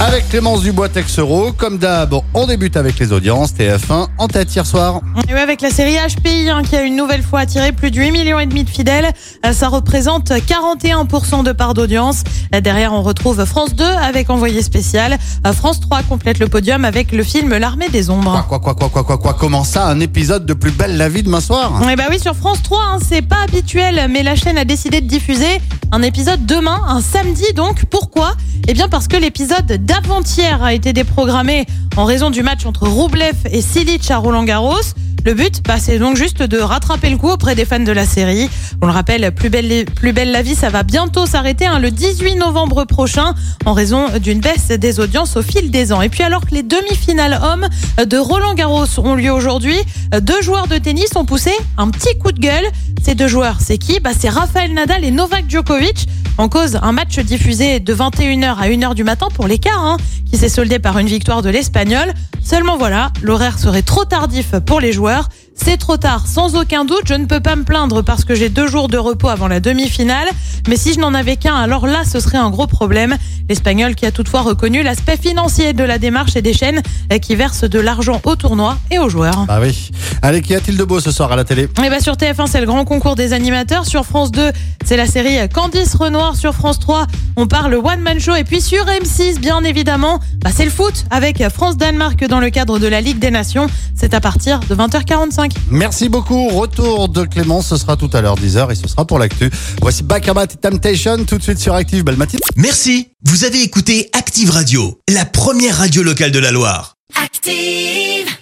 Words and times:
Avec 0.00 0.28
Clémence 0.28 0.62
Dubois 0.62 0.88
Texero, 0.88 1.52
comme 1.52 1.78
d'hab, 1.78 2.14
on 2.34 2.46
débute 2.46 2.76
avec 2.76 2.98
les 2.98 3.12
audiences 3.12 3.54
TF1 3.54 4.08
en 4.18 4.26
tête 4.26 4.52
hier 4.52 4.66
soir. 4.66 5.00
Et 5.28 5.32
oui, 5.32 5.38
avec 5.38 5.60
la 5.62 5.70
série 5.70 5.94
HPI 5.94 6.50
hein, 6.50 6.62
qui 6.68 6.74
a 6.74 6.82
une 6.82 6.96
nouvelle 6.96 7.22
fois 7.22 7.40
attiré 7.40 7.70
plus 7.70 7.92
de 7.92 8.00
8 8.00 8.10
millions 8.10 8.40
et 8.40 8.46
demi 8.46 8.64
de 8.64 8.70
fidèles, 8.70 9.12
euh, 9.46 9.52
ça 9.52 9.68
représente 9.68 10.30
41% 10.30 11.44
de 11.44 11.52
part 11.52 11.74
d'audience. 11.74 12.24
Euh, 12.54 12.60
Derrière, 12.60 12.92
on 12.92 13.02
retrouve 13.02 13.44
France 13.44 13.76
2 13.76 13.84
avec 13.84 14.30
Envoyé 14.30 14.62
spécial. 14.62 15.16
Euh, 15.46 15.52
France 15.52 15.78
3 15.78 16.02
complète 16.02 16.40
le 16.40 16.48
podium 16.48 16.84
avec 16.84 17.12
le 17.12 17.22
film 17.22 17.56
L'armée 17.56 17.88
des 17.88 18.10
ombres. 18.10 18.44
Quoi, 18.48 18.58
quoi, 18.58 18.74
quoi, 18.74 18.88
quoi, 18.88 19.04
quoi, 19.04 19.16
quoi, 19.16 19.34
comment 19.38 19.62
ça, 19.62 19.86
un 19.86 20.00
épisode 20.00 20.44
de 20.44 20.54
Plus 20.54 20.72
belle 20.72 20.96
la 20.96 21.08
vie 21.08 21.22
demain 21.22 21.40
soir? 21.40 21.80
Eh 21.90 21.94
bah 21.94 22.04
oui, 22.10 22.18
sur 22.18 22.34
France 22.34 22.62
3, 22.64 22.78
hein, 22.82 22.98
c'est 23.00 23.22
pas 23.22 23.42
habituel, 23.44 24.08
mais 24.10 24.24
la 24.24 24.34
chaîne 24.34 24.58
a 24.58 24.64
décidé 24.64 25.00
de 25.00 25.06
diffuser 25.06 25.60
un 25.92 26.02
épisode 26.02 26.44
demain, 26.46 26.80
un 26.88 27.00
samedi 27.00 27.52
donc. 27.54 27.84
Pourquoi? 27.84 28.32
Eh 28.66 28.72
bien 28.72 28.88
parce 28.88 29.06
que 29.08 29.16
l'épisode 29.16 29.83
d'avant-hier 29.84 30.62
a 30.62 30.72
été 30.72 30.92
déprogrammé 30.92 31.66
en 31.96 32.04
raison 32.04 32.30
du 32.30 32.42
match 32.42 32.64
entre 32.64 32.88
Roublev 32.88 33.36
et 33.50 33.60
Silic 33.60 34.10
à 34.10 34.16
Roland-Garros. 34.16 34.80
Le 35.24 35.32
but, 35.32 35.62
bah, 35.66 35.76
c'est 35.78 35.98
donc 35.98 36.16
juste 36.18 36.42
de 36.42 36.58
rattraper 36.58 37.08
le 37.08 37.16
coup 37.16 37.30
auprès 37.30 37.54
des 37.54 37.64
fans 37.64 37.80
de 37.80 37.92
la 37.92 38.04
série. 38.04 38.50
On 38.82 38.86
le 38.86 38.92
rappelle, 38.92 39.32
Plus 39.34 39.48
belle, 39.48 40.30
la 40.30 40.42
vie, 40.42 40.54
ça 40.54 40.68
va 40.68 40.82
bientôt 40.82 41.24
s'arrêter 41.24 41.64
hein, 41.64 41.78
le 41.78 41.90
18 41.90 42.36
novembre 42.36 42.84
prochain 42.84 43.34
en 43.64 43.72
raison 43.72 44.06
d'une 44.18 44.40
baisse 44.40 44.68
des 44.68 45.00
audiences 45.00 45.38
au 45.38 45.42
fil 45.42 45.70
des 45.70 45.94
ans. 45.94 46.02
Et 46.02 46.10
puis 46.10 46.22
alors 46.22 46.42
que 46.42 46.54
les 46.54 46.62
demi-finales 46.62 47.40
hommes 47.42 47.66
de 48.04 48.18
Roland 48.18 48.52
Garros 48.52 48.84
ont 48.98 49.14
lieu 49.14 49.32
aujourd'hui, 49.32 49.78
deux 50.20 50.42
joueurs 50.42 50.66
de 50.66 50.76
tennis 50.76 51.16
ont 51.16 51.24
poussé 51.24 51.52
un 51.78 51.88
petit 51.88 52.18
coup 52.18 52.30
de 52.30 52.40
gueule. 52.40 52.66
Ces 53.02 53.14
deux 53.14 53.28
joueurs, 53.28 53.56
c'est 53.60 53.78
qui? 53.78 54.00
Bah, 54.00 54.10
C'est 54.18 54.28
Rafael 54.28 54.74
Nadal 54.74 55.04
et 55.04 55.10
Novak 55.10 55.46
Djokovic. 55.48 56.06
En 56.36 56.48
cause, 56.48 56.80
un 56.82 56.92
match 56.92 57.18
diffusé 57.20 57.78
de 57.78 57.94
21h 57.94 58.56
à 58.58 58.68
1h 58.68 58.94
du 58.94 59.04
matin 59.04 59.28
pour 59.32 59.46
l'écart, 59.46 59.80
hein, 59.80 59.96
qui 60.28 60.36
s'est 60.36 60.48
soldé 60.48 60.80
par 60.80 60.98
une 60.98 61.06
victoire 61.06 61.42
de 61.42 61.48
l'Espagnol. 61.48 62.12
Seulement 62.42 62.76
voilà, 62.76 63.12
l'horaire 63.22 63.58
serait 63.58 63.82
trop 63.82 64.04
tardif 64.04 64.50
pour 64.66 64.80
les 64.80 64.92
joueurs. 64.92 65.13
C'est 65.56 65.76
trop 65.76 65.96
tard, 65.96 66.26
sans 66.26 66.56
aucun 66.56 66.84
doute. 66.84 67.04
Je 67.06 67.14
ne 67.14 67.26
peux 67.26 67.40
pas 67.40 67.54
me 67.54 67.62
plaindre 67.62 68.02
parce 68.02 68.24
que 68.24 68.34
j'ai 68.34 68.48
deux 68.48 68.66
jours 68.66 68.88
de 68.88 68.98
repos 68.98 69.28
avant 69.28 69.46
la 69.46 69.60
demi-finale. 69.60 70.28
Mais 70.68 70.76
si 70.76 70.92
je 70.92 70.98
n'en 70.98 71.14
avais 71.14 71.36
qu'un, 71.36 71.54
alors 71.54 71.86
là, 71.86 72.02
ce 72.04 72.18
serait 72.18 72.38
un 72.38 72.50
gros 72.50 72.66
problème. 72.66 73.16
L'Espagnol 73.48 73.94
qui 73.94 74.04
a 74.06 74.10
toutefois 74.10 74.42
reconnu 74.42 74.82
l'aspect 74.82 75.16
financier 75.16 75.72
de 75.72 75.84
la 75.84 75.98
démarche 75.98 76.34
et 76.34 76.42
des 76.42 76.54
chaînes 76.54 76.82
qui 77.22 77.36
versent 77.36 77.64
de 77.64 77.78
l'argent 77.78 78.20
au 78.24 78.36
tournoi 78.36 78.78
et 78.90 78.98
aux 78.98 79.08
joueurs. 79.08 79.44
Bah 79.46 79.58
oui. 79.60 79.90
Allez, 80.22 80.42
qu'y 80.42 80.54
a-t-il 80.54 80.76
de 80.76 80.84
beau 80.84 81.00
ce 81.00 81.12
soir 81.12 81.30
à 81.30 81.36
la 81.36 81.44
télé 81.44 81.68
Et 81.84 81.90
bah 81.90 82.00
sur 82.00 82.14
TF1, 82.14 82.46
c'est 82.46 82.60
le 82.60 82.66
grand 82.66 82.84
concours 82.84 83.14
des 83.14 83.32
animateurs. 83.32 83.86
Sur 83.86 84.04
France 84.06 84.32
2, 84.32 84.50
c'est 84.84 84.96
la 84.96 85.06
série 85.06 85.48
Candice 85.50 85.94
Renoir. 85.94 86.36
Sur 86.36 86.54
France 86.54 86.78
3, 86.78 87.06
on 87.36 87.46
parle 87.46 87.74
One 87.74 88.00
Man 88.00 88.18
Show. 88.18 88.34
Et 88.34 88.44
puis 88.44 88.60
sur 88.60 88.84
M6, 88.86 89.38
bien 89.38 89.62
évidemment, 89.62 90.20
bah 90.44 90.50
c'est 90.54 90.66
le 90.66 90.70
foot 90.70 91.06
avec 91.10 91.42
France-Danemark 91.48 92.22
dans 92.26 92.38
le 92.38 92.50
cadre 92.50 92.78
de 92.78 92.86
la 92.86 93.00
Ligue 93.00 93.18
des 93.18 93.30
Nations. 93.30 93.66
C'est 93.96 94.12
à 94.12 94.20
partir 94.20 94.60
de 94.60 94.74
20h45. 94.74 95.52
Merci 95.70 96.10
beaucoup. 96.10 96.48
Retour 96.50 97.08
de 97.08 97.24
Clémence, 97.24 97.68
ce 97.68 97.78
sera 97.78 97.96
tout 97.96 98.10
à 98.12 98.20
l'heure 98.20 98.36
10h 98.36 98.70
et 98.70 98.74
ce 98.74 98.86
sera 98.86 99.06
pour 99.06 99.18
l'actu. 99.18 99.50
Voici 99.80 100.02
Bakabat 100.02 100.44
et 100.44 100.56
Temptation 100.60 101.24
tout 101.24 101.38
de 101.38 101.42
suite 101.42 101.58
sur 101.58 101.74
Active. 101.74 102.04
Belle 102.04 102.18
matinée. 102.18 102.42
Merci, 102.56 103.08
vous 103.24 103.44
avez 103.44 103.62
écouté 103.62 104.10
Active 104.12 104.50
Radio, 104.50 105.00
la 105.08 105.24
première 105.24 105.78
radio 105.78 106.02
locale 106.02 106.30
de 106.30 106.38
la 106.38 106.52
Loire. 106.52 106.96
Active. 107.24 108.34